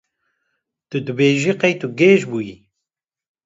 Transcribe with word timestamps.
Tu 0.89 0.97
dibêjî 1.05 1.53
qey 1.61 1.73
tu 1.79 1.87
gêj 1.99 2.21
bûyî. 2.29 2.55